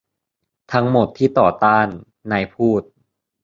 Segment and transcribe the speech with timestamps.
[0.73, 1.87] ทั้งหมดที่ต่อต้าน
[2.31, 2.81] นายพูด